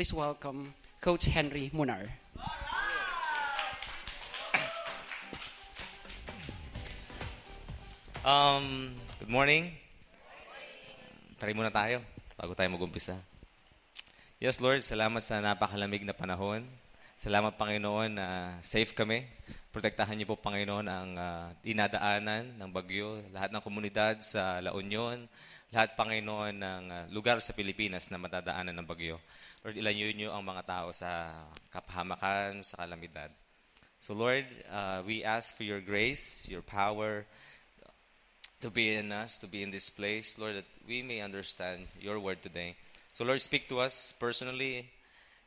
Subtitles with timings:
[0.00, 0.72] please welcome
[1.04, 2.08] Coach Henry Munar.
[8.24, 9.76] Um, good morning.
[11.36, 12.00] Try muna tayo
[12.32, 13.20] bago tayo mag-umpisa.
[14.40, 16.64] Yes, Lord, salamat sa napakalamig na panahon.
[17.20, 19.20] Salamat, Panginoon, na safe kami.
[19.68, 25.28] Protektahan niyo po, Panginoon, ang uh, dinadaanan ng bagyo, lahat ng komunidad sa La Union,
[25.68, 29.20] lahat, Panginoon, ng uh, lugar sa Pilipinas na matadaanan ng bagyo.
[29.60, 31.28] Lord, ilanyo niyo ang mga tao sa
[31.68, 33.28] kapahamakan, sa kalamidad.
[34.00, 37.28] So, Lord, uh, we ask for your grace, your power,
[38.64, 42.16] to be in us, to be in this place, Lord, that we may understand your
[42.16, 42.80] word today.
[43.12, 44.88] So, Lord, speak to us personally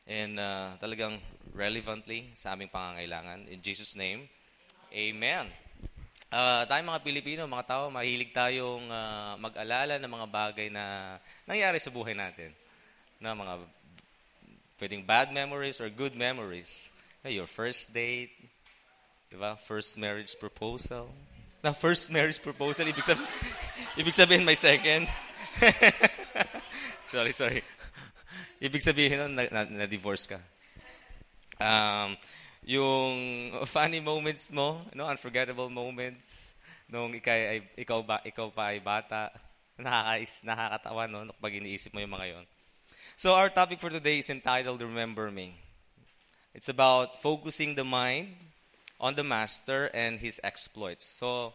[0.06, 1.16] and uh, talagang
[1.54, 3.46] relevantly sa aming pangangailangan.
[3.48, 4.26] In Jesus' name,
[4.94, 5.50] Amen.
[6.30, 11.78] Uh, tayong mga Pilipino, mga tao, mahilig tayong uh, mag-alala ng mga bagay na nangyari
[11.78, 12.50] sa buhay natin.
[13.18, 13.62] Na mga
[14.78, 16.90] pwedeng bad memories or good memories.
[17.26, 18.34] Your first date,
[19.30, 19.58] di ba?
[19.58, 21.10] First marriage proposal,
[21.64, 23.30] na first marriage proposal, ibig sabihin,
[24.02, 25.10] ibig sabihin may second.
[27.14, 27.62] sorry, sorry.
[28.62, 30.38] Ibig sabihin nun, na, na, na-divorce ka.
[31.64, 32.20] Um,
[32.68, 33.12] yung
[33.74, 36.52] funny moments mo, no, unforgettable moments,
[36.84, 39.32] nung ikaw, ay, ikaw, ba, ikaw pa ay bata,
[39.80, 42.44] nakakais, nakakatawa, no, pag iniisip mo yung mga yon.
[43.16, 45.56] So our topic for today is entitled Remember Me.
[46.54, 48.34] It's about focusing the mind
[48.98, 51.02] on the master and his exploits.
[51.02, 51.54] So,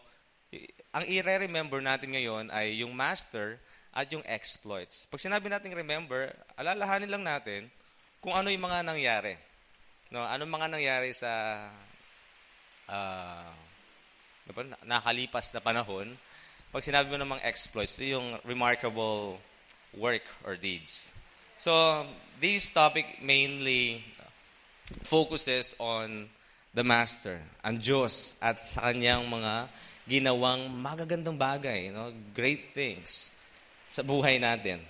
[0.92, 3.60] ang i-remember natin ngayon ay yung master
[3.96, 5.08] at yung exploits.
[5.08, 7.72] Pag sinabi natin remember, alalahanin lang natin
[8.20, 9.34] kung ano yung mga nangyari.
[10.10, 11.30] No, ano mga nangyari sa
[12.90, 13.50] uh,
[14.82, 16.18] nakalipas na panahon.
[16.74, 19.38] Pag sinabi mo namang exploits, ito yung remarkable
[19.94, 21.14] work or deeds.
[21.62, 21.70] So,
[22.42, 24.02] this topic mainly
[25.06, 26.26] focuses on
[26.74, 29.70] the Master, ang Diyos, at sa kanyang mga
[30.10, 32.10] ginawang magagandang bagay, no?
[32.34, 33.30] great things
[33.86, 34.82] sa buhay natin.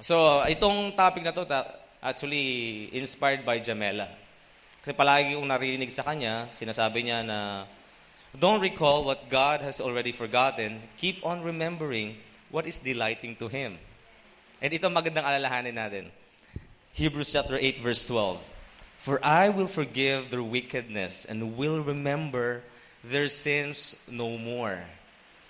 [0.00, 1.44] So, itong topic na to,
[2.00, 4.08] actually inspired by Jamela.
[4.80, 7.68] Kasi palagi kong narinig sa kanya, sinasabi niya na,
[8.32, 10.80] Don't recall what God has already forgotten.
[10.96, 12.16] Keep on remembering
[12.48, 13.76] what is delighting to Him.
[14.62, 16.04] And ito magandang alalahanin natin.
[16.96, 18.40] Hebrews chapter 8 verse 12.
[19.00, 22.64] For I will forgive their wickedness and will remember
[23.00, 24.84] their sins no more.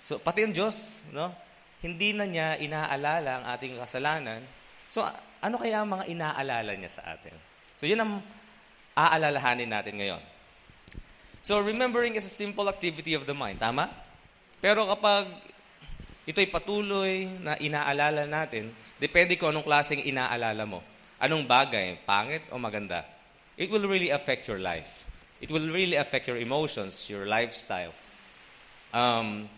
[0.06, 1.34] So, pati ang Diyos, no?
[1.82, 4.42] Hindi na niya inaalala ang ating kasalanan.
[4.86, 5.02] So,
[5.42, 7.34] ano kaya ang mga inaalala niya sa atin?
[7.76, 8.22] So, yun ang
[9.09, 10.22] aalalahanin natin ngayon.
[11.41, 13.56] So, remembering is a simple activity of the mind.
[13.56, 13.88] Tama?
[14.61, 15.25] Pero kapag
[16.28, 18.69] ito'y patuloy na inaalala natin,
[19.00, 20.84] depende kung anong klaseng inaalala mo.
[21.16, 23.21] Anong bagay, pangit o maganda
[23.61, 25.05] it will really affect your life.
[25.44, 27.93] It will really affect your emotions, your lifestyle.
[28.94, 29.53] Um,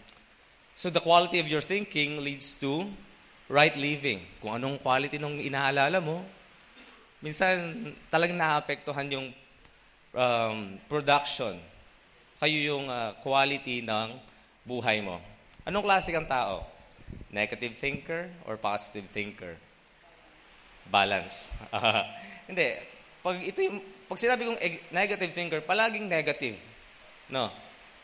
[0.74, 2.90] so the quality of your thinking leads to
[3.48, 4.26] right living.
[4.42, 6.26] Kung anong quality nung inaalala mo,
[7.22, 9.26] minsan talagang naapektuhan yung
[10.12, 11.56] um, production.
[12.42, 14.18] Kayo yung uh, quality ng
[14.66, 15.22] buhay mo.
[15.62, 16.66] Anong klase kang tao?
[17.30, 19.54] Negative thinker or positive thinker?
[20.90, 21.54] Balance.
[22.50, 22.74] hindi.
[23.22, 23.78] Pag ito yung,
[24.10, 24.58] pag sinabi kong
[24.90, 26.58] negative thinker, palaging negative.
[27.30, 27.46] No.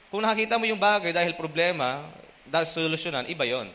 [0.09, 2.07] Kung nakikita mo yung bagay dahil problema,
[2.47, 3.69] dahil solusyonan, iba yon.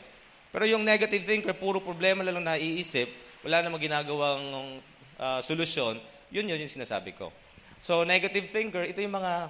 [0.50, 3.12] Pero yung negative thinker, puro problema lang naiisip,
[3.44, 4.80] wala namang ginagawang
[5.24, 5.96] uh, solusyon,
[6.28, 7.32] yun yun yung sinasabi ko.
[7.80, 9.48] So, negative thinker, ito yung mga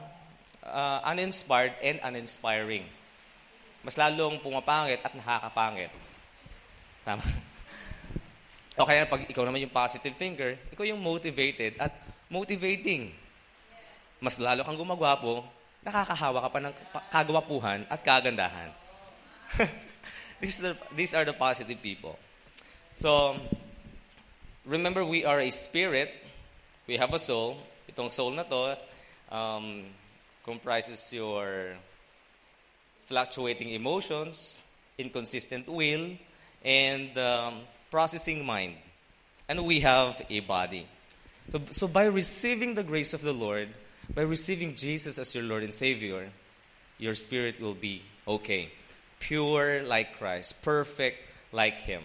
[0.65, 2.85] uh, uninspired and uninspiring.
[3.81, 5.89] Mas lalong pumapangit at nakakapangit.
[7.01, 7.25] Tama?
[8.73, 11.93] O kaya pag ikaw naman yung positive thinker, ikaw yung motivated at
[12.25, 13.13] motivating.
[14.17, 15.45] Mas lalo kang gumagwapo,
[15.85, 16.73] nakakahawa ka pa ng
[17.13, 18.73] kagwapuhan at kagandahan.
[20.41, 22.17] these, are the, these are the positive people.
[22.97, 23.37] So,
[24.65, 26.11] remember we are a spirit,
[26.87, 27.57] we have a soul.
[27.89, 28.77] Itong soul na to
[29.31, 29.83] um,
[30.43, 31.75] comprises your
[33.05, 34.63] fluctuating emotions,
[34.97, 36.11] inconsistent will,
[36.63, 37.55] and um,
[37.91, 38.75] processing mind.
[39.49, 40.87] And we have a body.
[41.51, 43.69] So, so by receiving the grace of the Lord,
[44.13, 46.29] by receiving Jesus as your Lord and Savior,
[46.97, 48.71] your spirit will be okay.
[49.19, 50.61] Pure like Christ.
[50.61, 51.17] Perfect
[51.51, 52.03] like Him.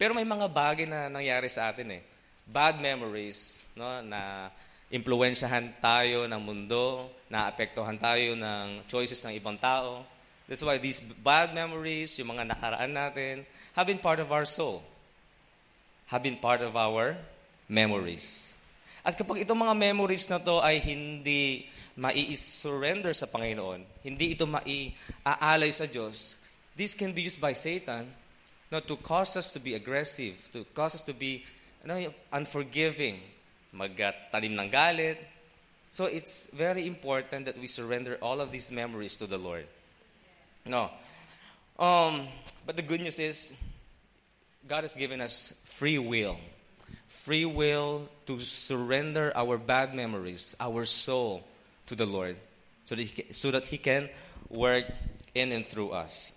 [0.00, 2.02] Pero may mga bagay na nangyari sa atin eh.
[2.48, 4.48] Bad memories, no, na
[4.88, 10.00] impluensyahan tayo ng mundo, naapektuhan tayo ng choices ng ibang tao.
[10.48, 13.44] That's why these bad memories, yung mga nakaraan natin,
[13.76, 14.80] have been part of our soul,
[16.08, 17.20] have been part of our
[17.68, 18.56] memories.
[19.04, 21.68] At kapag itong mga memories na to ay hindi
[22.00, 26.40] mai-surrender sa Panginoon, hindi ito mai-aalay sa Diyos,
[26.72, 28.08] this can be used by Satan
[28.70, 31.44] no, to cause us to be aggressive, to cause us to be
[31.84, 33.20] ano, unforgiving,
[33.74, 35.18] magtanim ng galit.
[35.92, 39.66] So it's very important that we surrender all of these memories to the Lord.
[40.64, 40.90] No.
[41.78, 42.28] Um,
[42.64, 43.52] but the good news is,
[44.68, 46.36] God has given us free will.
[47.08, 51.42] Free will to surrender our bad memories, our soul,
[51.86, 52.36] to the Lord,
[52.84, 54.08] so that He can, so that he can
[54.48, 54.84] work
[55.34, 56.32] in and through us.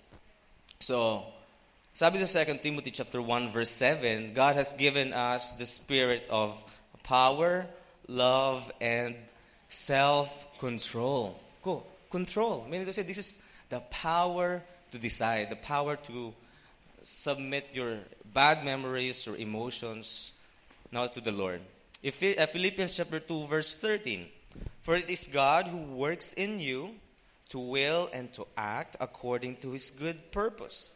[0.80, 1.26] So,
[1.94, 6.58] sabi sa 2 Timothy chapter 1 verse 7, God has given us the spirit of
[7.06, 7.70] power,
[8.08, 9.14] love, and
[9.70, 11.38] self-control.
[11.62, 12.66] Go, control.
[12.70, 16.34] Meaning to say, this is the power to decide, the power to
[17.04, 18.00] submit your
[18.34, 20.34] bad memories or emotions
[20.92, 21.62] now to the Lord.
[22.02, 24.26] If uh, Philippians chapter 2 verse 13,
[24.82, 26.96] for it is God who works in you
[27.50, 30.94] to will and to act according to his good purpose.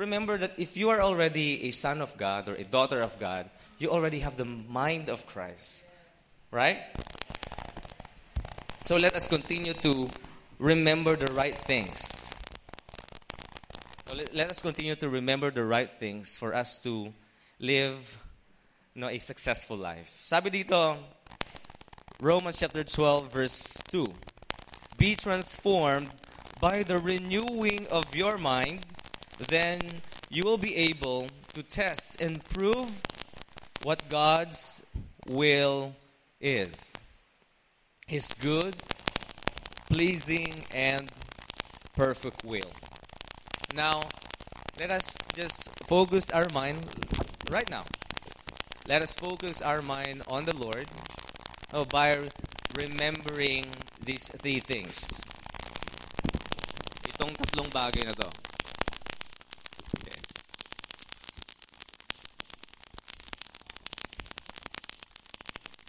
[0.00, 3.50] Remember that if you are already a son of God or a daughter of God,
[3.76, 5.84] you already have the mind of Christ.
[6.50, 6.80] Right?
[8.86, 10.08] So let us continue to
[10.58, 12.32] remember the right things.
[14.06, 17.12] So let us continue to remember the right things for us to
[17.60, 18.16] live
[18.94, 20.08] you know, a successful life.
[20.08, 20.96] Sabi dito,
[22.24, 24.08] Romans chapter 12 verse 2.
[24.96, 26.08] Be transformed
[26.58, 28.80] by the renewing of your mind,
[29.48, 29.80] then
[30.28, 33.02] you will be able to test and prove
[33.82, 34.84] what God's
[35.28, 35.94] will
[36.40, 36.94] is.
[38.06, 38.76] His good,
[39.88, 41.10] pleasing, and
[41.96, 42.70] perfect will.
[43.74, 44.02] Now,
[44.78, 46.86] let us just focus our mind
[47.50, 47.84] right now.
[48.88, 50.86] Let us focus our mind on the Lord
[51.72, 52.16] oh, by
[52.74, 53.66] remembering
[54.02, 55.20] these three things.
[57.06, 58.49] Itong tatlong bagay na to.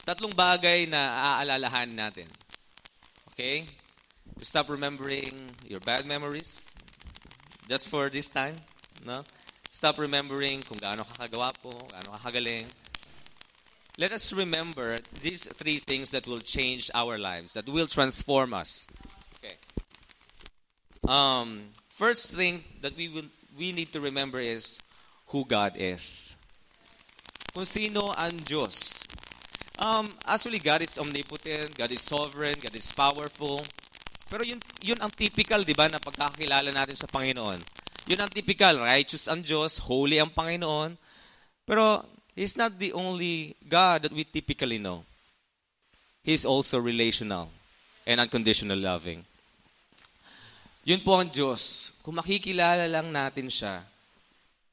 [0.03, 2.27] Tatlong bagay na aalalahan natin.
[3.31, 3.65] Okay?
[4.41, 5.33] stop remembering
[5.67, 6.73] your bad memories
[7.69, 8.55] just for this time.
[9.05, 9.23] No?
[9.69, 12.65] Stop remembering kung gaano ka kagawa po, gaano ka kagaling.
[13.97, 18.87] Let us remember these three things that will change our lives, that will transform us.
[19.39, 19.55] Okay.
[21.07, 24.79] Um, first thing that we will we need to remember is
[25.27, 26.35] who God is.
[27.53, 29.03] Kung sino ang Diyos.
[29.81, 33.65] Um, actually, God is omnipotent, God is sovereign, God is powerful.
[34.29, 37.57] Pero yun, yun ang typical, di ba, na pagkakilala natin sa Panginoon.
[38.05, 40.93] Yun ang typical, righteous ang Diyos, holy ang Panginoon.
[41.65, 42.05] Pero
[42.37, 45.03] He's not the only God that we typically know.
[46.23, 47.51] He's also relational
[48.07, 49.25] and unconditional loving.
[50.87, 51.91] Yun po ang Diyos.
[52.01, 53.83] Kung makikilala lang natin siya,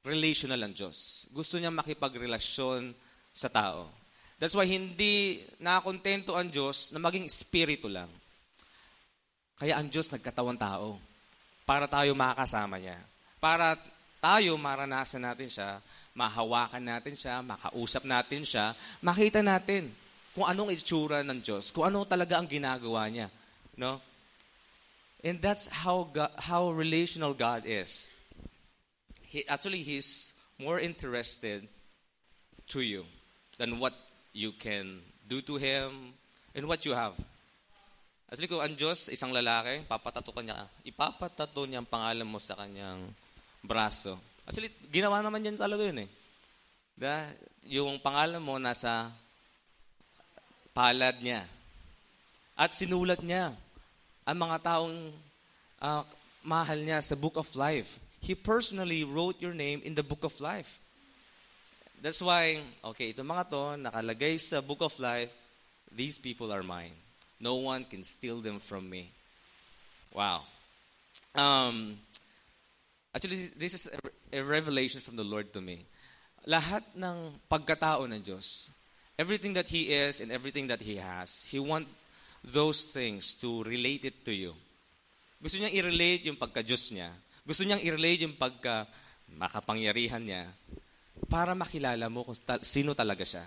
[0.07, 1.27] relational ang Diyos.
[1.35, 2.95] Gusto niya makipagrelasyon
[3.35, 3.98] sa tao.
[4.39, 8.07] That's why hindi nakakontento ang Diyos na maging espiritu lang.
[9.59, 11.03] Kaya ang Diyos nagkatawan tao
[11.67, 13.03] para tayo makakasama niya.
[13.43, 13.75] Para
[14.23, 15.83] tayo maranasan natin siya,
[16.15, 19.91] mahawakan natin siya, makausap natin siya, makita natin
[20.39, 23.27] kung anong itsura ng Diyos, kung ano talaga ang ginagawa niya.
[23.75, 23.99] No?
[25.27, 28.07] And that's how God, how relational God is.
[29.27, 30.31] He, actually, He's
[30.63, 31.67] more interested
[32.71, 33.03] to you
[33.59, 33.99] than what
[34.33, 36.13] you can do to him
[36.55, 37.17] and what you have.
[38.29, 42.61] Actually, kung ang Diyos, isang lalaki, papatato ka niya, ipapatato niya ang pangalan mo sa
[42.61, 43.09] kanyang
[43.65, 44.21] braso.
[44.45, 46.11] Actually, ginawa naman yan talaga yun eh.
[46.99, 47.25] Da,
[47.65, 49.09] yung pangalan mo nasa
[50.77, 51.49] palad niya.
[52.53, 53.57] At sinulat niya
[54.29, 54.97] ang mga taong
[55.81, 56.03] uh,
[56.45, 57.97] mahal niya sa book of life.
[58.21, 60.83] He personally wrote your name in the book of life.
[61.99, 62.63] That's why,
[62.95, 65.35] okay, itong mga to, nakalagay sa book of life,
[65.91, 66.95] these people are mine.
[67.43, 69.11] No one can steal them from me.
[70.15, 70.47] Wow.
[71.35, 71.99] Um,
[73.15, 73.91] actually, this is
[74.33, 75.83] a, revelation from the Lord to me.
[76.47, 78.71] Lahat ng pagkatao ng Diyos,
[79.19, 81.87] everything that He is and everything that He has, He want
[82.47, 84.55] those things to relate it to you.
[85.43, 87.11] Gusto niyang i-relate yung pagka-Diyos niya.
[87.43, 88.87] Gusto niyang i-relate yung pagka
[89.35, 90.47] makapangyarihan niya
[91.29, 93.45] para makilala mo kung ta- sino talaga siya.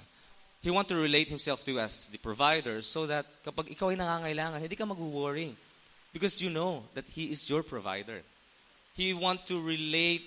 [0.62, 3.98] He want to relate himself to you as the provider so that kapag ikaw ay
[3.98, 5.58] nangangailangan, hindi ka mag-worry.
[6.14, 8.22] Because you know that He is your provider.
[8.94, 10.22] He want to relate,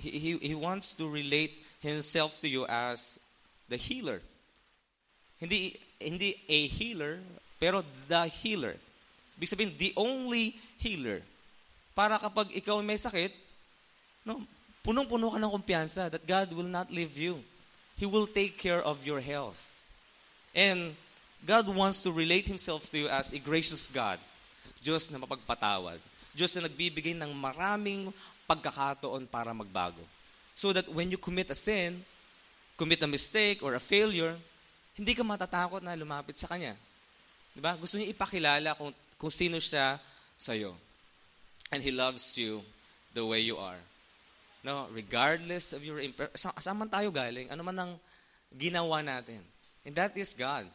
[0.00, 1.52] he, he, he wants to relate
[1.84, 3.20] himself to you as
[3.68, 4.22] the healer.
[5.36, 7.20] Hindi, hindi a healer,
[7.60, 8.80] pero the healer.
[9.36, 11.20] Ibig sabihin, the only healer.
[11.92, 13.34] Para kapag ikaw may sakit,
[14.24, 14.40] no,
[14.86, 17.42] punong-puno ka ng kumpiyansa that God will not leave you.
[17.98, 19.82] He will take care of your health.
[20.54, 20.94] And
[21.42, 24.22] God wants to relate Himself to you as a gracious God.
[24.78, 25.98] Diyos na mapagpatawad.
[26.30, 28.14] Diyos na nagbibigay ng maraming
[28.46, 30.00] pagkakataon para magbago.
[30.54, 32.06] So that when you commit a sin,
[32.78, 34.38] commit a mistake or a failure,
[34.94, 36.78] hindi ka matatakot na lumapit sa Kanya.
[37.52, 37.74] Diba?
[37.74, 39.98] Gusto niya ipakilala kung, kung sino siya
[40.38, 40.76] sa'yo.
[41.74, 42.62] And He loves you
[43.16, 43.80] the way you are.
[44.66, 47.92] No, regardless of your imper- sa saan tayo galing, ano man ang
[48.50, 49.38] ginawa natin.
[49.86, 50.66] And that is God.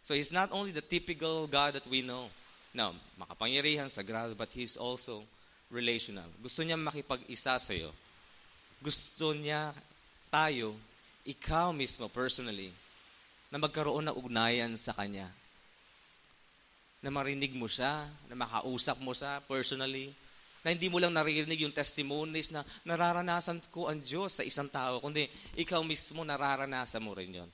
[0.00, 2.32] So He's not only the typical God that we know.
[2.72, 5.28] No, makapangyarihan, sagrado, but He's also
[5.68, 6.24] relational.
[6.40, 7.92] Gusto niya makipag-isa sa iyo.
[8.80, 9.76] Gusto niya
[10.32, 10.72] tayo,
[11.28, 12.72] ikaw mismo personally,
[13.52, 15.28] na magkaroon ng ugnayan sa Kanya.
[17.04, 20.16] Na marinig mo siya, na makausap mo siya personally,
[20.64, 24.98] na hindi mo lang naririnig yung testimonies na nararanasan ko ang Diyos sa isang tao,
[24.98, 25.28] kundi
[25.60, 27.50] ikaw mismo nararanasan mo rin yon.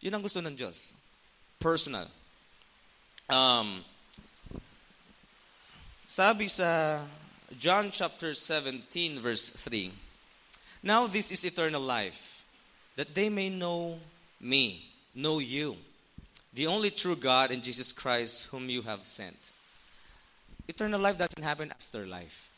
[0.00, 0.96] Yun ang gusto ng Diyos.
[1.60, 2.08] Personal.
[3.28, 3.84] Um,
[6.08, 7.00] sabi sa
[7.60, 9.92] John chapter 17 verse 3,
[10.84, 12.44] Now this is eternal life,
[12.96, 14.00] that they may know
[14.40, 15.76] me, know you,
[16.52, 19.53] the only true God and Jesus Christ whom you have sent.
[20.66, 22.50] Eternal life doesn't happen after life.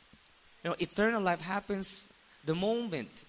[0.62, 2.12] You know, eternal life happens
[2.44, 3.24] the moment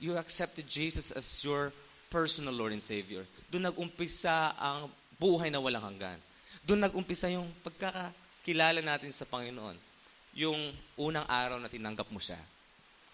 [0.00, 1.72] you accepted Jesus as your
[2.08, 3.24] personal Lord and Savior.
[3.52, 4.88] Doon nag-umpisa ang
[5.20, 6.16] buhay na walang hanggan.
[6.64, 9.76] Doon nag-umpisa yung pagkakakilala natin sa Panginoon.
[10.36, 12.40] Yung unang araw na tinanggap mo siya.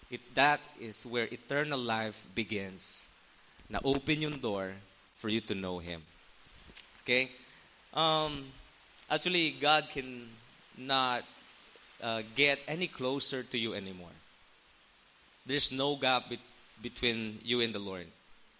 [0.07, 3.11] It, that is where eternal life begins.
[3.67, 4.71] Na open yung door
[5.19, 5.99] for you to know Him.
[7.03, 7.31] Okay?
[7.91, 8.47] Um,
[9.11, 10.31] actually, God can
[10.77, 11.23] not
[12.01, 14.13] uh, get any closer to you anymore.
[15.45, 16.39] There's no gap be-
[16.81, 18.05] between you and the Lord.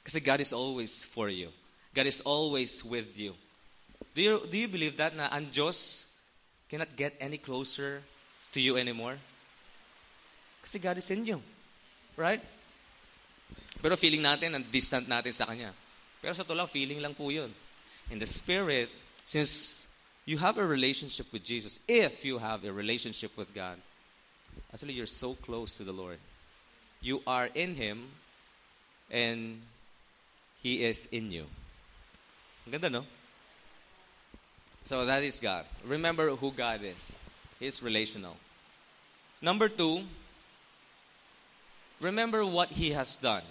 [0.03, 1.49] Kasi God is always for you.
[1.93, 3.33] God is always with you.
[4.15, 6.07] Do you, do you believe that na ang Diyos
[6.69, 8.01] cannot get any closer
[8.53, 9.17] to you anymore?
[10.63, 11.41] Kasi God is in you.
[12.15, 12.41] Right?
[13.81, 15.71] Pero feeling natin, ang distant natin sa Kanya.
[16.21, 17.51] Pero sa tula, feeling lang po yun.
[18.09, 18.89] In the Spirit,
[19.23, 19.86] since
[20.27, 23.77] you have a relationship with Jesus, if you have a relationship with God,
[24.73, 26.17] actually you're so close to the Lord.
[27.01, 28.03] You are in Him,
[29.09, 29.61] and
[30.61, 31.45] He is in you.
[32.69, 33.05] Ganda, no?
[34.83, 35.65] So that is God.
[35.85, 37.15] Remember who God is.
[37.57, 38.35] He's relational.
[39.41, 40.03] Number two,
[42.01, 43.43] remember what He has done.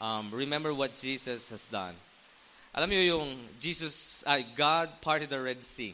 [0.00, 1.94] Um, remember what Jesus has done.
[2.70, 5.90] Alam niyo yung Jesus, uh, God parted the Red Sea.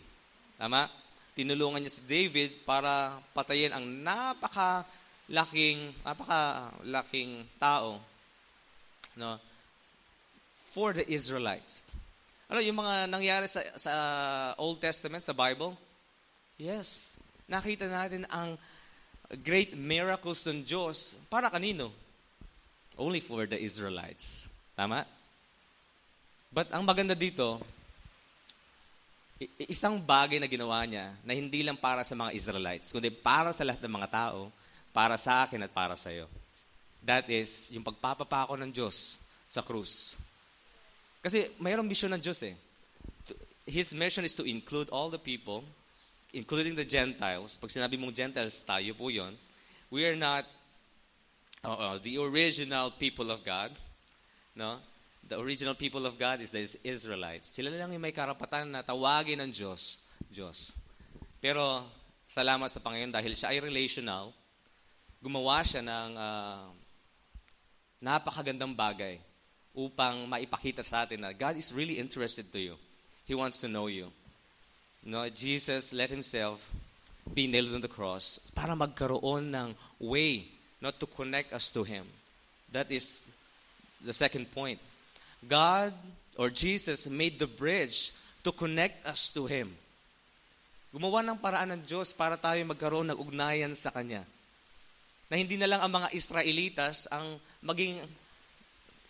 [0.61, 0.93] Tama?
[1.33, 7.97] Tinulungan niya si David para patayin ang napakalaking, napakalaking tao
[9.17, 9.41] no,
[10.69, 11.81] for the Israelites.
[12.53, 13.93] Ano, yung mga nangyari sa, sa
[14.61, 15.73] Old Testament, sa Bible,
[16.61, 17.17] yes,
[17.49, 18.61] nakita natin ang
[19.43, 21.89] great miracles ng Diyos para kanino?
[23.01, 24.45] Only for the Israelites.
[24.77, 25.16] Tama?
[26.57, 27.61] But ang maganda dito,
[29.69, 33.61] isang bagay na ginawa niya na hindi lang para sa mga Israelites, kundi para sa
[33.61, 34.49] lahat ng mga tao,
[34.89, 36.25] para sa akin at para sa iyo.
[37.05, 40.17] That is, yung pagpapapako ng Diyos sa krus.
[41.21, 42.57] Kasi mayroong mission ng Diyos eh.
[43.69, 45.61] His mission is to include all the people,
[46.33, 47.61] including the Gentiles.
[47.61, 49.37] Pag sinabi mong Gentiles, tayo po yon.
[49.93, 50.49] We are not
[51.61, 53.77] uh, uh, the original people of God.
[54.57, 54.81] No?
[55.27, 57.51] The original people of God is the Israelites.
[57.51, 59.99] Sila lang yung may karapatan na tawagin ng Diyos,
[60.31, 60.79] Diyos.
[61.43, 61.83] Pero
[62.31, 64.31] salamat sa Panginoon dahil siya ay relational,
[65.19, 66.71] gumawa siya ng uh,
[67.99, 69.19] napakagandang bagay
[69.75, 72.75] upang maipakita sa atin na God is really interested to you.
[73.27, 74.15] He wants to know you.
[75.03, 76.71] No, Jesus let himself
[77.27, 80.47] be nailed on the cross para magkaroon ng way
[80.79, 82.07] not to connect us to him.
[82.71, 83.27] That is
[83.99, 84.79] the second point.
[85.45, 85.93] God
[86.37, 88.13] or Jesus made the bridge
[88.45, 89.75] to connect us to him.
[90.95, 94.25] Gumawa ng paraan ng Diyos para tayo magkaroon ng ugnayan sa Kanya.
[95.29, 98.01] Na hindi na lang ang mga Israelitas ang maging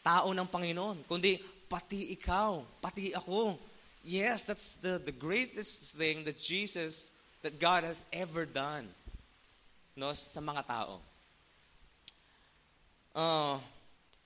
[0.01, 1.37] tao ng Panginoon, kundi
[1.69, 3.59] pati ikaw, pati ako.
[4.07, 7.11] Yes, that's the, the greatest thing that Jesus,
[7.43, 8.87] that God has ever done
[9.99, 11.03] no, sa mga tao.
[13.17, 13.59] Uh,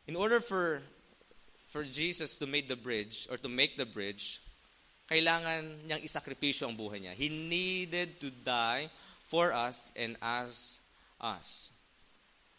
[0.07, 0.85] in order for
[1.71, 4.43] for Jesus to make the bridge or to make the bridge,
[5.07, 7.15] kailangan niyang isakripisyo ang buhay niya.
[7.15, 8.91] He needed to die
[9.23, 10.83] for us and as
[11.23, 11.71] us.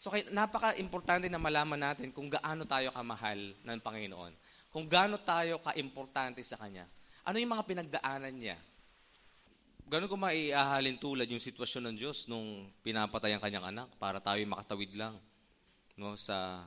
[0.00, 4.32] So napaka-importante na malaman natin kung gaano tayo kamahal ng Panginoon.
[4.72, 6.88] Kung gaano tayo ka-importante sa Kanya.
[7.28, 8.58] Ano yung mga pinagdaanan niya?
[9.86, 14.40] Gano'n ko maiahalin tulad yung sitwasyon ng Diyos nung pinapatay ang kanyang anak para tayo
[14.48, 15.20] makatawid lang
[16.00, 16.64] no, sa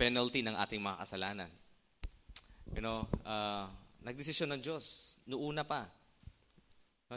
[0.00, 1.52] penalty ng ating mga kasalanan.
[2.72, 3.68] You know, uh,
[4.00, 5.84] nagdesisyon ng Diyos noona pa.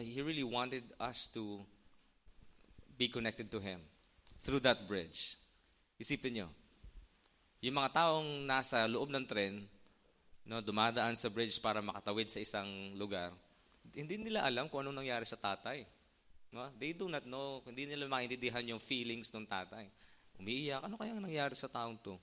[0.03, 1.63] He really wanted us to
[2.99, 3.79] be connected to Him
[4.43, 5.39] through that bridge.
[5.95, 6.47] Isipin nyo,
[7.63, 9.63] yung mga taong nasa loob ng tren,
[10.43, 12.67] no, dumadaan sa bridge para makatawid sa isang
[12.99, 13.31] lugar,
[13.95, 15.87] hindi nila alam kung anong nangyari sa tatay.
[16.51, 16.67] No?
[16.75, 19.87] They do not know, hindi nila maintindihan yung feelings ng tatay.
[20.41, 22.17] Umiiyak, ano kaya nangyari sa taong to?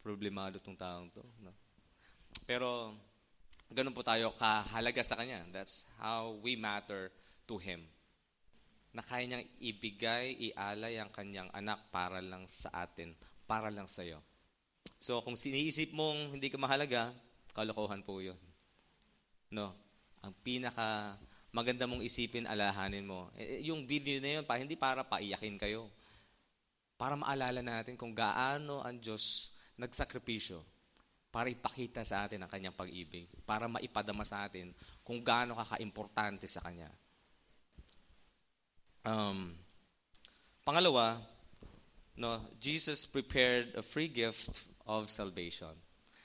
[0.00, 1.24] Problemado tong taong to.
[1.44, 1.52] No?
[2.48, 2.96] Pero,
[3.70, 5.44] ganun po tayo kahalaga sa Kanya.
[5.54, 7.12] That's how we matter
[7.46, 7.84] to Him.
[8.90, 13.14] Na kaya niyang ibigay, ialay ang Kanyang anak para lang sa atin,
[13.46, 14.18] para lang sa iyo.
[14.98, 17.14] So, kung siniisip mong hindi ka mahalaga,
[17.54, 18.36] kalokohan po yun.
[19.52, 19.72] No?
[20.20, 21.16] Ang pinaka
[21.50, 23.30] maganda mong isipin, alahanin mo.
[23.34, 25.90] Eh, yung video na yun, pa, hindi para paiyakin kayo.
[26.94, 30.60] Para maalala natin kung gaano ang Diyos nagsakripisyo
[31.30, 34.74] para ipakita sa atin ang kanyang pag-ibig, para maipadama sa atin
[35.06, 36.90] kung gaano kaka-importante sa kanya.
[39.06, 39.54] Um,
[40.66, 41.22] pangalawa,
[42.18, 45.72] no, Jesus prepared a free gift of salvation.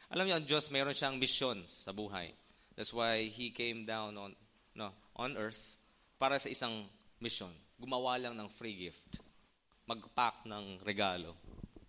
[0.10, 2.34] Alam niyo, ang Diyos mayroon siyang mission sa buhay.
[2.74, 4.34] That's why He came down on,
[4.74, 5.78] no, on earth
[6.18, 6.90] para sa isang
[7.22, 7.54] mission.
[7.78, 9.22] Gumawa lang ng free gift.
[9.86, 11.38] Mag-pack ng regalo.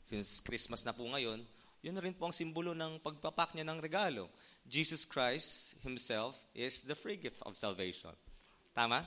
[0.04, 1.42] Since Christmas na po ngayon,
[1.86, 4.26] yun rin po ang simbolo ng pagpapak niya ng regalo.
[4.66, 8.10] Jesus Christ Himself is the free gift of salvation.
[8.74, 9.06] Tama?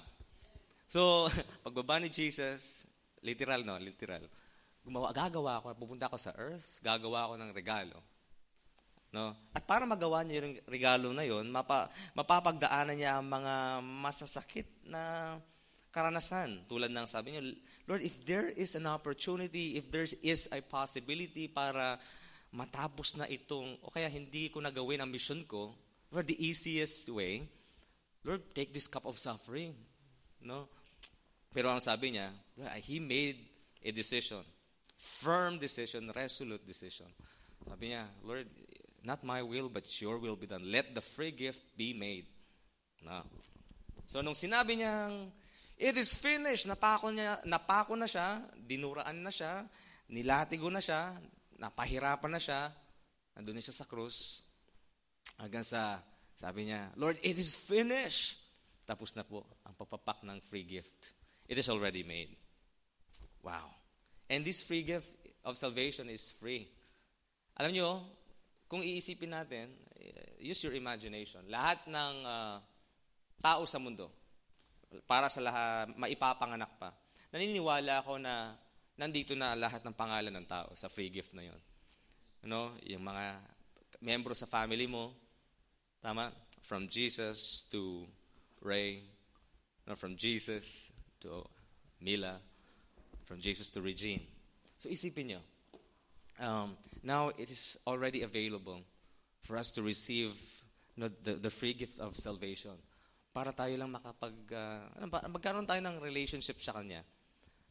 [0.87, 1.27] So,
[1.67, 2.87] pagbaba ni Jesus,
[3.19, 4.23] literal no, literal.
[4.79, 7.99] Gumawa, gagawa ako, pupunta ako sa earth, gagawa ako ng regalo.
[9.11, 9.35] No?
[9.51, 15.35] At para magawa niya yung regalo na yon, mapa, mapapagdaanan niya ang mga masasakit na
[15.91, 16.63] karanasan.
[16.69, 17.41] Tulad ng sabi niyo,
[17.89, 21.99] Lord, if there is an opportunity, if there is a possibility para
[22.49, 25.73] matapos na itong, o kaya hindi ko nagawin ang mission ko,
[26.09, 27.45] Lord, the easiest way,
[28.25, 29.77] Lord, take this cup of suffering.
[30.41, 30.67] No?
[31.53, 32.29] Pero ang sabi niya,
[32.81, 33.37] he made
[33.85, 34.41] a decision.
[34.97, 37.07] Firm decision, resolute decision.
[37.63, 38.49] Sabi niya, Lord,
[39.05, 40.67] not my will, but your will be done.
[40.67, 42.27] Let the free gift be made.
[43.05, 43.23] No.
[44.09, 45.31] So, nung sinabi niyang,
[45.79, 49.63] it is finished, napako, niya, napako na siya, dinuraan na siya,
[50.11, 51.15] nilatigo na siya,
[51.59, 52.71] napahirapan na siya,
[53.35, 54.47] nandun na siya sa krus,
[55.35, 55.99] hanggang sa,
[56.33, 58.39] sabi niya, Lord, it is finished.
[58.87, 61.13] Tapos na po ang pagpapak ng free gift.
[61.45, 62.33] It is already made.
[63.45, 63.69] Wow.
[64.25, 65.13] And this free gift
[65.45, 66.65] of salvation is free.
[67.59, 67.89] Alam niyo,
[68.65, 69.69] kung iisipin natin,
[70.39, 71.43] use your imagination.
[71.51, 72.57] Lahat ng uh,
[73.43, 74.09] tao sa mundo,
[75.05, 76.89] para sa lahat, maipapanganak pa.
[77.29, 78.57] Naniniwala ako na
[78.99, 81.61] nandito na lahat ng pangalan ng tao sa free gift na yon.
[82.43, 83.39] You yung mga
[84.03, 85.15] membro sa family mo,
[86.03, 86.27] tama?
[86.59, 88.03] From Jesus to
[88.59, 88.99] Ray,
[89.87, 90.91] no, from Jesus
[91.23, 91.47] to
[92.03, 92.43] Mila,
[93.23, 94.27] from Jesus to Regine.
[94.75, 95.41] So isipin nyo,
[96.43, 98.83] um, now it is already available
[99.39, 100.35] for us to receive
[100.99, 102.75] you the, the free gift of salvation.
[103.31, 107.03] Para tayo lang makapag, uh, magkaroon tayo ng relationship sa Kanya.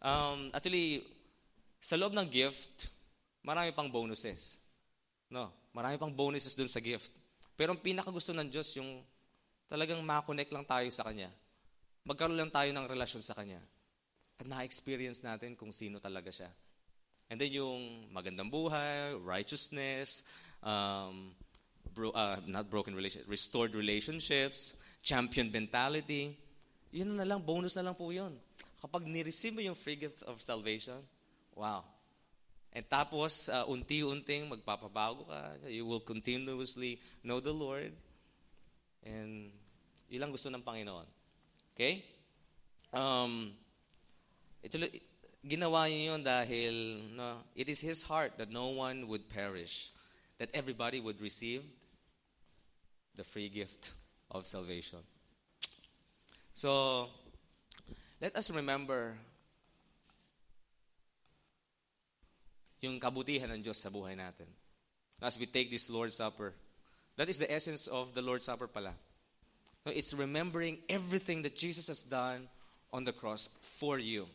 [0.01, 1.05] Um, actually,
[1.79, 2.91] sa loob ng gift,
[3.43, 4.59] marami pang bonuses.
[5.31, 7.15] No, marami pang bonuses dun sa gift.
[7.59, 9.03] Pero ang pinakagusto ng Diyos, yung
[9.67, 11.31] talagang makonect lang tayo sa Kanya.
[12.07, 13.61] Magkaroon lang tayo ng relasyon sa Kanya.
[14.39, 16.49] At na-experience natin kung sino talaga siya.
[17.29, 20.25] And then yung magandang buhay, righteousness,
[20.65, 21.37] um,
[21.93, 24.73] bro, uh, not broken relationship, restored relationships,
[25.05, 26.33] champion mentality.
[26.89, 28.33] Yun na lang, bonus na lang po yun.
[28.81, 31.05] Kapag ni-receive mo yung free gift of salvation,
[31.59, 31.83] wow.
[32.73, 35.67] And tapos, uh, unti-unting magpapabago ka.
[35.67, 37.91] You will continuously know the Lord.
[39.03, 39.51] And
[40.13, 41.09] ilang gusto ng Panginoon.
[41.75, 42.07] Okay?
[42.95, 43.51] Um,
[44.63, 44.79] ito,
[45.43, 46.75] ginawa niya yun dahil
[47.19, 49.91] no, it is His heart that no one would perish,
[50.39, 51.67] that everybody would receive
[53.17, 53.99] the free gift
[54.31, 55.03] of salvation.
[56.55, 57.09] So,
[58.21, 59.15] let us remember
[62.83, 64.47] yung kabutihan ng Diyos sa buhay natin.
[65.23, 66.55] as we take this Lord's Supper.
[67.17, 68.95] That is the essence of the Lord's Supper pala.
[69.87, 72.49] It's remembering everything that Jesus has done
[72.93, 74.27] on the cross for you.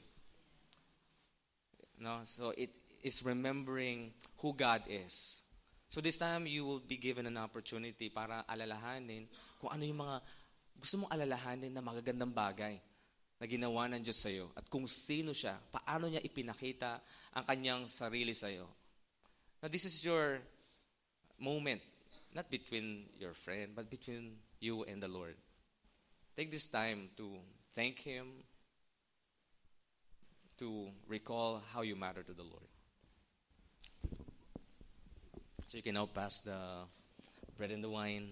[1.99, 2.71] No, so it
[3.03, 5.41] is remembering who God is.
[5.87, 9.29] So this time you will be given an opportunity para alalahanin
[9.61, 10.17] kung ano yung mga
[10.81, 12.81] gusto mong alalahanin na magagandang bagay
[13.39, 17.01] na ginawa ng Diyos sa'yo at kung sino siya, paano niya ipinakita
[17.35, 18.67] ang kanyang sarili sa'yo.
[19.61, 20.39] Now this is your
[21.39, 21.81] moment,
[22.35, 25.35] not between your friend, but between you and the Lord.
[26.35, 27.39] Take this time to
[27.75, 28.43] thank Him,
[30.57, 32.69] to recall how you matter to the Lord.
[35.67, 36.85] So you can now pass the
[37.57, 38.29] bread and the wine.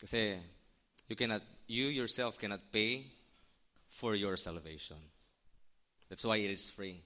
[0.00, 0.38] Kasi
[1.08, 3.06] you cannot, you yourself cannot pay
[3.88, 4.96] for your salvation.
[6.08, 7.00] That's why it is free.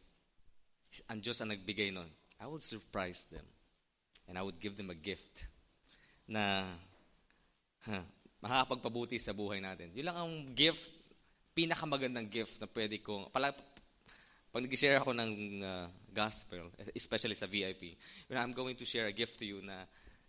[1.10, 2.08] Ang Diyos ang nagbigay nun.
[2.40, 3.44] I would surprise them.
[4.28, 5.46] And I would give them a gift
[6.26, 6.66] na
[7.86, 8.02] huh,
[8.42, 9.94] makakapagpabuti sa buhay natin.
[9.94, 10.90] Yun lang ang gift,
[11.54, 13.30] pinakamagandang gift na pwede ko.
[13.30, 13.54] Pala,
[14.50, 15.32] pag nag-share ako ng
[15.62, 17.94] uh, gospel, especially sa VIP,
[18.26, 19.86] when I'm going to share a gift to you na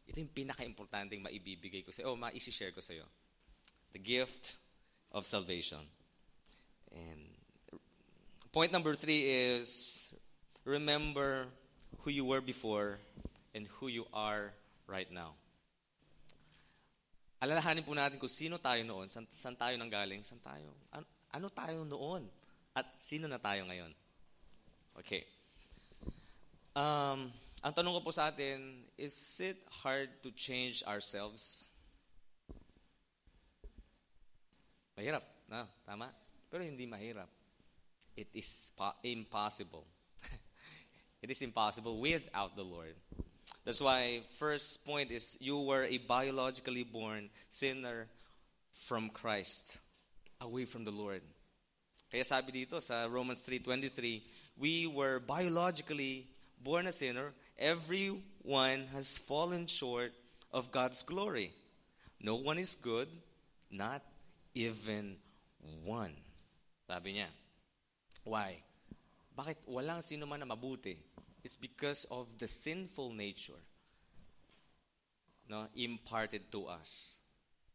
[0.07, 3.03] ito yung pinaka-importanting maibibigay ko sa'yo, o ma-share ko sa'yo.
[3.97, 4.61] The gift
[5.09, 5.81] of salvation.
[6.93, 7.33] And
[8.53, 10.13] point number three is
[10.65, 11.49] remember
[12.05, 12.99] who you were before
[13.55, 14.53] and who you are
[14.85, 15.33] right now.
[17.41, 21.47] Alalahanin po natin kung sino tayo noon, saan, saan tayo nanggaling, saan tayo, ano, ano
[21.49, 22.29] tayo noon,
[22.77, 23.89] at sino na tayo ngayon.
[25.01, 25.25] Okay.
[26.77, 27.33] Um,
[27.65, 31.73] ang tanong ko po sa atin, is it hard to change ourselves?
[34.97, 35.67] Mahirap, no?
[35.85, 36.09] Tama?
[36.49, 37.29] Pero hindi mahirap.
[38.15, 38.71] It is
[39.03, 39.85] impossible.
[41.21, 42.95] it is impossible without the Lord.
[43.63, 48.07] That's why first point is you were a biologically born sinner
[48.71, 49.81] from Christ,
[50.41, 51.21] away from the Lord.
[52.09, 54.23] Kaya sabi dito sa Romans 3:23,
[54.57, 56.25] we were biologically
[56.57, 57.37] born a sinner.
[57.59, 60.09] Everyone has fallen short
[60.49, 61.53] of God's glory.
[62.17, 63.11] No one is good,
[63.69, 64.01] not
[64.57, 65.21] even
[65.85, 66.17] one.
[66.89, 67.29] Sabi niya.
[68.25, 68.63] Why?
[69.37, 70.97] Bakit walang sino man na mabuti?
[71.45, 73.61] It's because of the sinful nature
[75.49, 77.19] no, imparted to us.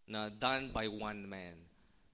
[0.08, 1.56] Na done by one man.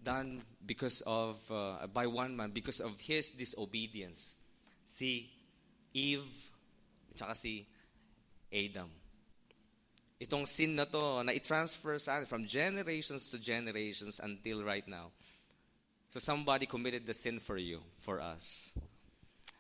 [0.03, 4.37] Done because of, uh, by one man, because of his disobedience.
[4.85, 5.31] Si
[5.93, 6.51] Eve,
[7.15, 7.67] tsaka si
[8.53, 8.89] Adam.
[10.19, 15.15] Itong sin na to, na i-transfer sa from generations to generations until right now.
[16.11, 18.75] So somebody committed the sin for you, for us.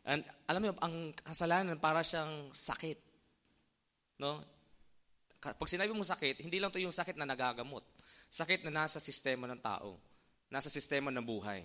[0.08, 2.98] And alam mo, ang kasalanan para siyang sakit.
[4.18, 4.42] No?
[5.38, 7.84] Pag sinabi mo sakit, hindi lang to yung sakit na nagagamot.
[8.26, 10.00] Sakit na nasa sistema ng tao.
[10.50, 11.62] Nasa sistema ng buhay.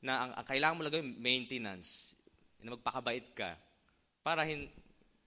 [0.00, 2.16] Na ang, ang kailangan mo lang maintenance.
[2.62, 3.58] Na magpakabait ka.
[4.22, 4.70] Para hin,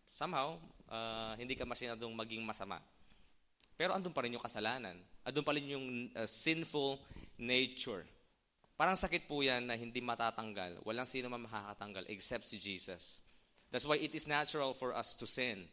[0.10, 0.56] somehow,
[0.88, 2.80] uh, hindi ka masyadong maging masama.
[3.76, 4.96] Pero andun pa rin yung kasalanan.
[5.28, 7.00] Andun pa rin yung uh, sinful
[7.36, 8.08] nature.
[8.76, 10.84] Parang sakit po yan na hindi matatanggal.
[10.84, 13.24] Walang sino man makakatanggal except si Jesus.
[13.72, 15.68] That's why it is natural for us to sin.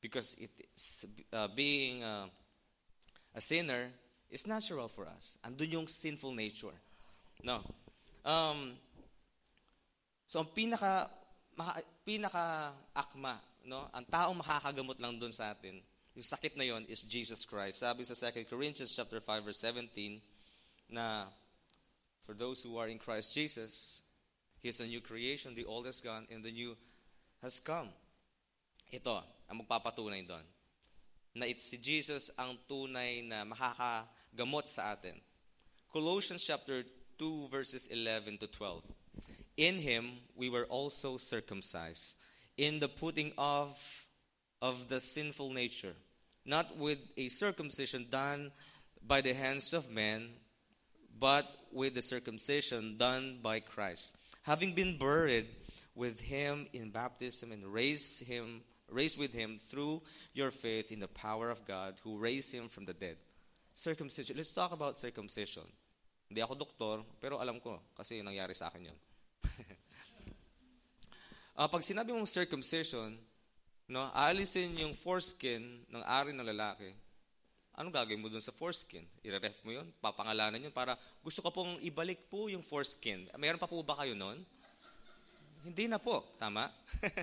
[0.00, 2.28] Because it is, uh, being uh,
[3.32, 3.88] a sinner
[4.28, 5.40] is natural for us.
[5.44, 6.76] Andun yung sinful nature.
[7.40, 7.64] No.
[8.24, 8.76] Um,
[10.28, 11.08] so, ang pinaka,
[11.56, 13.88] maka, pinaka akma, no?
[13.92, 15.80] ang taong makakagamot lang dun sa atin,
[16.16, 17.84] yung sakit na yon is Jesus Christ.
[17.84, 20.16] Sabi sa 2 Corinthians chapter 5 verse 17
[20.88, 21.28] na
[22.24, 24.00] For those who are in Christ Jesus,
[24.64, 26.74] He is a new creation, the old has gone, and the new
[27.44, 27.92] has come.
[28.88, 30.42] Ito, ang magpapatunay doon.
[31.36, 35.20] Na it, si Jesus ang tunay na makakagamot sa atin.
[35.92, 36.82] Colossians chapter
[37.20, 38.82] 2 verses 11 to 12.
[39.60, 42.16] In him we were also circumcised
[42.56, 44.08] in the putting off
[44.62, 45.94] of the sinful nature,
[46.46, 48.52] not with a circumcision done
[49.06, 50.30] by the hands of men,
[51.18, 55.46] but with the circumcision done by Christ, having been buried
[55.94, 60.00] with him in baptism and raised him raised with him through
[60.32, 63.16] your faith in the power of God who raised him from the dead.
[63.74, 64.36] Circumcision.
[64.36, 65.64] Let's talk about circumcision.
[66.30, 68.98] Hindi ako doktor, pero alam ko kasi nangyari sa akin 'yon.
[71.58, 73.18] uh, pag sinabi mong circumcision,
[73.86, 76.90] no, aalisin yung foreskin ng ari ng lalaki
[77.76, 79.04] Anong gagawin mo dun sa foreskin?
[79.20, 79.84] I-ref mo yun?
[80.00, 83.28] Papangalanan yun para gusto ko pong ibalik po yung foreskin.
[83.36, 84.40] Mayroon pa po ba kayo nun?
[85.60, 86.24] Hindi na po.
[86.40, 86.72] Tama?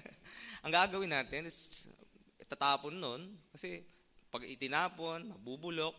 [0.64, 1.90] Ang gagawin natin is
[2.46, 3.82] tatapon nun kasi
[4.30, 5.98] pag itinapon, mabubulok,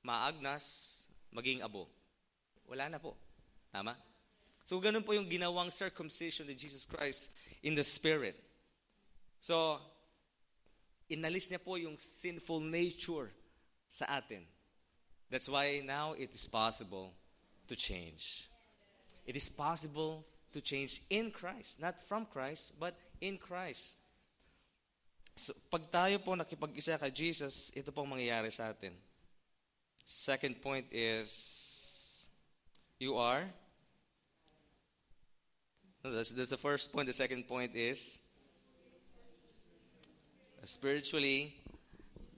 [0.00, 1.84] maagnas, maging abo.
[2.72, 3.12] Wala na po.
[3.68, 3.92] Tama?
[4.64, 7.28] So, ganun po yung ginawang circumcision ni Jesus Christ
[7.60, 8.40] in the Spirit.
[9.36, 9.76] So,
[11.12, 13.28] inalis niya po yung sinful nature
[13.92, 14.40] sa atin.
[15.28, 17.12] That's why now it is possible
[17.68, 18.48] to change.
[19.28, 21.80] It is possible to change in Christ.
[21.80, 24.00] Not from Christ, but in Christ.
[25.36, 28.92] So, pag tayo po nakipag-isa kay Jesus, ito pong mangyayari sa atin.
[30.04, 32.28] Second point is,
[33.00, 33.48] you are.
[36.04, 37.06] No, that's, that's the first point.
[37.06, 38.20] The second point is,
[40.64, 41.54] spiritually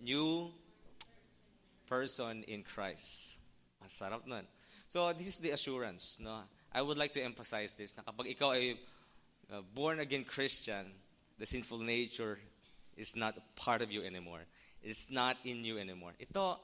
[0.03, 0.51] new
[1.87, 3.37] person in Christ.
[3.85, 4.47] Masarap nun.
[4.89, 6.19] So, this is the assurance.
[6.21, 6.41] No?
[6.73, 8.77] I would like to emphasize this, na kapag ikaw ay
[9.53, 10.91] uh, born again Christian,
[11.39, 12.39] the sinful nature
[12.97, 14.47] is not part of you anymore.
[14.83, 16.13] It's not in you anymore.
[16.21, 16.61] Ito,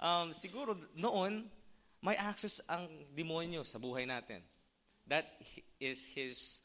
[0.00, 1.50] um, siguro noon,
[2.02, 4.40] may access ang demonyo sa buhay natin.
[5.08, 5.26] That
[5.80, 6.60] is his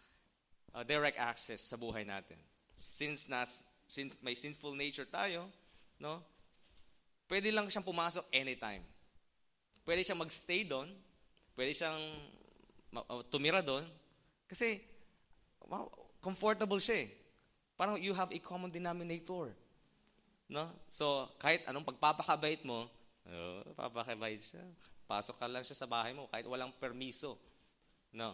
[0.76, 2.38] uh, direct access sa buhay natin.
[2.76, 5.45] Since, nas, since may sinful nature tayo,
[6.01, 6.17] no,
[7.29, 8.82] pwede lang siyang pumasok anytime.
[9.86, 10.89] Pwede siyang magstay doon.
[11.53, 12.01] Pwede siyang
[13.29, 13.86] tumira doon.
[14.49, 14.82] Kasi,
[15.69, 15.86] wow,
[16.17, 17.10] comfortable siya eh.
[17.77, 19.53] Parang you have a common denominator.
[20.49, 20.73] No?
[20.89, 22.89] So, kahit anong pagpapakabait mo,
[23.29, 24.63] oh, papakabait siya.
[25.06, 27.38] Pasok ka lang siya sa bahay mo kahit walang permiso.
[28.10, 28.34] No.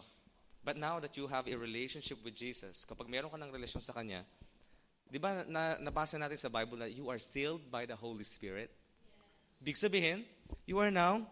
[0.60, 3.96] But now that you have a relationship with Jesus, kapag meron ka ng relasyon sa
[3.96, 4.28] Kanya,
[5.10, 8.70] di ba na, nabasa natin sa Bible na you are sealed by the Holy Spirit?
[9.58, 10.22] Big sabihin,
[10.64, 11.26] you are now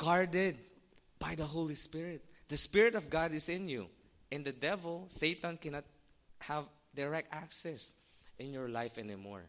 [0.00, 0.56] guarded
[1.20, 2.24] by the Holy Spirit.
[2.48, 3.86] The Spirit of God is in you.
[4.32, 5.84] And the devil, Satan, cannot
[6.48, 6.64] have
[6.96, 7.94] direct access
[8.38, 9.44] in your life anymore.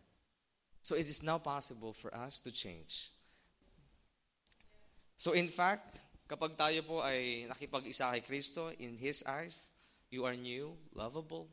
[0.84, 3.10] So it is now possible for us to change.
[5.16, 9.72] So in fact, kapag tayo po ay nakipag-isa kay Kristo, in His eyes,
[10.10, 11.48] you are new, lovable,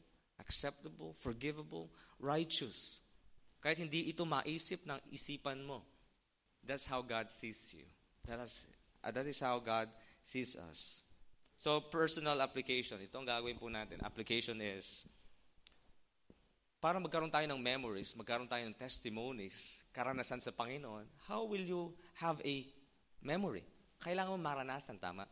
[0.48, 3.04] acceptable, forgivable, righteous.
[3.60, 5.84] Kahit hindi ito maisip ng isipan mo.
[6.64, 7.84] That's how God sees you.
[8.24, 8.64] That is,
[9.04, 9.92] uh, that is how God
[10.24, 11.04] sees us.
[11.60, 12.96] So, personal application.
[13.04, 14.00] Ito ang gagawin po natin.
[14.00, 15.04] Application is,
[16.78, 21.90] para magkaroon tayo ng memories, magkaroon tayo ng testimonies, karanasan sa Panginoon, how will you
[22.16, 22.62] have a
[23.18, 23.66] memory?
[23.98, 25.26] Kailangan mo maranasan, tama?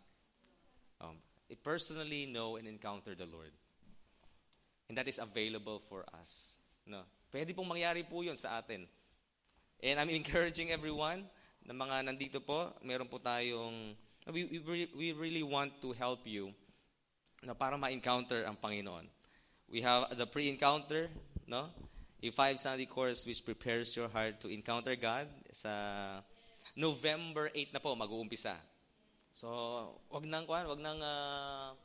[0.98, 1.22] Um,
[1.62, 3.54] personally know and encounter the Lord.
[4.88, 6.58] And that is available for us.
[6.86, 7.02] No?
[7.32, 8.86] Pwede pong mangyari po yun sa atin.
[9.82, 11.26] And I'm encouraging everyone
[11.66, 13.98] na mga nandito po, meron po tayong,
[14.30, 16.54] we, we, we really want to help you
[17.42, 19.10] na para ma-encounter ang Panginoon.
[19.66, 21.10] We have the pre-encounter,
[21.50, 21.74] no?
[22.22, 26.22] A five Sunday course which prepares your heart to encounter God sa
[26.74, 28.56] November 8 na po mag-uumpisa.
[29.36, 29.48] So,
[30.08, 31.76] wag nang kuan, wag nang uh,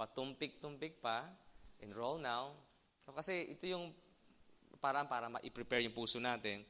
[0.00, 1.28] patumpik-tumpik pa.
[1.84, 2.56] Enroll now.
[3.04, 3.92] Kasi ito yung
[4.80, 6.64] parang para ma-prepare yung puso natin.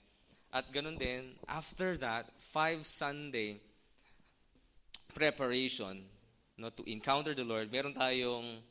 [0.55, 3.59] At ganun din, after that, five Sunday
[5.15, 6.03] preparation
[6.59, 8.63] no, to encounter the Lord, meron tayong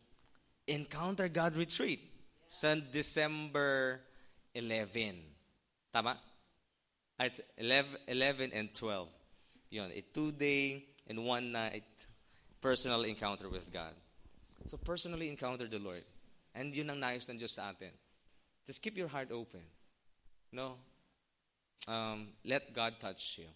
[0.68, 2.00] Encounter God Retreat
[2.48, 4.00] sa December
[4.56, 5.20] 11.
[5.92, 6.16] Tama?
[7.20, 9.12] At 11, 11 and 12.
[9.76, 12.08] Yun, a two-day and one-night
[12.62, 13.92] personal encounter with God.
[14.68, 16.08] So personally encounter the Lord.
[16.54, 17.92] And yun ang nais ng Diyos sa atin.
[18.66, 19.66] Just keep your heart open.
[20.54, 20.78] No?
[21.88, 23.50] Um, let God touch you.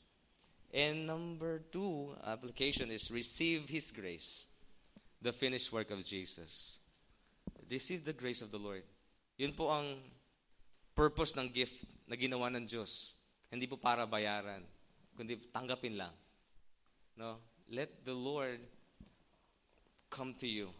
[0.73, 4.47] And number two application is receive His grace,
[5.21, 6.79] the finished work of Jesus.
[7.69, 8.83] Receive the grace of the Lord.
[9.37, 10.01] Yun po ang
[10.97, 13.13] purpose ng gift na ginawa ng Diyos.
[13.47, 14.65] Hindi po para bayaran,
[15.15, 16.11] kundi tanggapin lang.
[17.15, 17.39] No?
[17.69, 18.59] Let the Lord
[20.09, 20.73] come to you.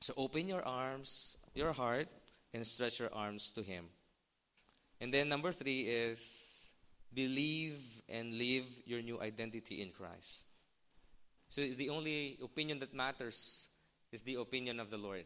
[0.00, 2.08] So open your arms, your heart,
[2.54, 3.84] and stretch your arms to Him.
[5.00, 6.72] And then number three is
[7.12, 7.76] believe
[8.08, 10.46] and live your new identity in Christ.
[11.48, 13.68] So the only opinion that matters
[14.12, 15.24] is the opinion of the Lord.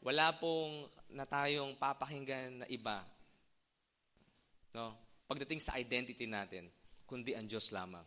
[0.00, 3.04] Wala pong na tayong papakinggan na iba.
[4.72, 4.96] No?
[5.28, 6.66] Pagdating sa identity natin,
[7.04, 8.04] kundi ang Diyos lamang.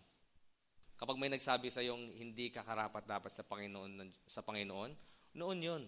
[0.97, 5.83] Kapag may nagsabi sa yung hindi ka karapat dapat sa Panginoon, sa Panginoon, noon yun.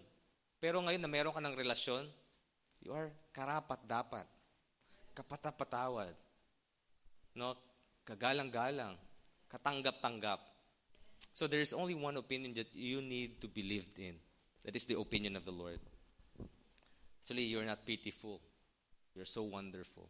[0.60, 2.06] Pero ngayon na meron ka ng relasyon,
[2.84, 4.28] you are karapat dapat.
[5.16, 6.14] Kapatapatawad.
[7.34, 7.58] No?
[8.06, 8.94] Kagalang-galang.
[9.50, 10.44] Katanggap-tanggap.
[11.34, 14.18] So there is only one opinion that you need to believe in.
[14.66, 15.80] That is the opinion of the Lord.
[17.22, 18.42] Actually, you're not pitiful.
[19.16, 20.10] You're so wonderful.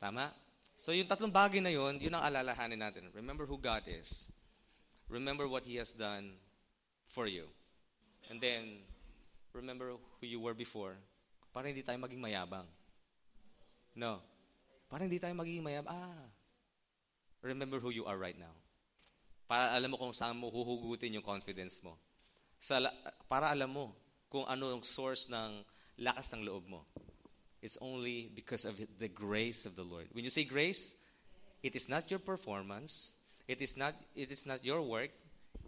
[0.00, 0.30] Tama?
[0.76, 3.08] So yung tatlong bagay na yon, yun ang alalahanin natin.
[3.14, 4.28] Remember who God is.
[5.08, 6.34] Remember what He has done
[7.04, 7.46] for you.
[8.30, 8.84] And then,
[9.52, 10.94] remember who you were before.
[11.52, 12.66] Para hindi tayo maging mayabang.
[13.94, 14.22] No.
[14.88, 15.92] Para hindi tayo maging mayabang.
[15.92, 16.26] Ah.
[17.42, 18.54] Remember who you are right now.
[19.50, 21.98] Para alam mo kung saan mo huhugutin yung confidence mo.
[22.56, 22.80] Sa,
[23.28, 23.92] para alam mo
[24.32, 25.60] kung ano ang source ng
[26.00, 26.88] lakas ng loob mo.
[27.60, 30.08] It's only because of the grace of the Lord.
[30.12, 30.96] When you say grace,
[31.62, 33.12] it is not your performance,
[33.46, 35.10] it is not it is not your work,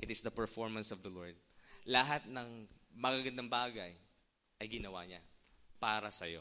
[0.02, 1.36] it is the performance of the Lord.
[1.84, 2.64] Lahat ng
[2.96, 3.92] magagandang bagay
[4.60, 5.20] ay ginawa niya
[5.76, 6.40] para sa iyo.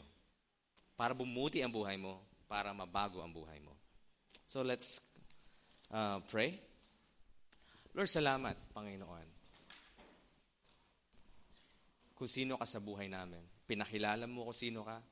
[0.96, 3.74] Para bumuti ang buhay mo, para mabago ang buhay mo.
[4.46, 5.02] So let's
[5.90, 6.56] uh, pray.
[7.92, 9.28] Lord, salamat, Panginoon.
[12.14, 13.42] Kung sino ka sa buhay namin.
[13.66, 15.02] Pinakilala mo kung sino ka.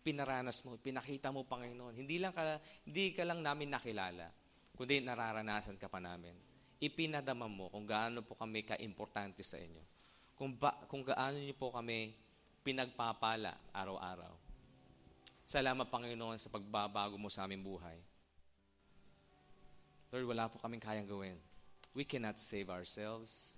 [0.00, 1.98] Pinaranas mo, pinakita mo, Panginoon.
[1.98, 4.30] Hindi lang ka, hindi ka lang namin nakilala,
[4.78, 6.55] kundi nararanasan ka pa namin.
[6.76, 9.80] Ipinadama mo kung gaano po kami ka-importante sa inyo.
[10.36, 12.12] Kung, ba, kung gaano niyo po kami
[12.60, 14.36] pinagpapala araw-araw.
[15.46, 17.96] Salamat, Panginoon, sa pagbabago mo sa aming buhay.
[20.10, 21.38] Lord, wala po kaming kayang gawin.
[21.96, 23.56] We cannot save ourselves.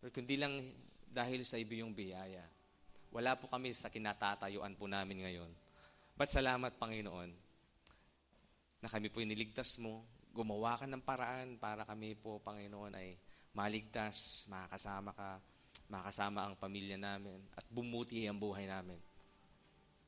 [0.00, 0.62] Lord, kundi lang
[1.10, 2.46] dahil sa ibiyong biyaya.
[3.10, 5.50] Wala po kami sa kinatatayuan po namin ngayon.
[6.14, 7.30] But salamat, Panginoon,
[8.78, 13.16] na kami po niligtas mo, gumawa ka ng paraan para kami po, Panginoon, ay
[13.56, 15.40] maligtas, makakasama ka,
[15.90, 19.00] makakasama ang pamilya namin, at bumuti ang buhay namin.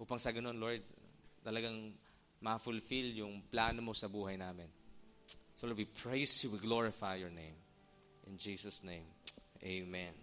[0.01, 0.81] Upang sa ganun, Lord,
[1.45, 1.93] talagang
[2.41, 4.69] ma-fulfill yung plano mo sa buhay namin.
[5.57, 7.57] So Lord, we praise you, we glorify your name.
[8.25, 9.05] In Jesus' name,
[9.61, 10.15] amen.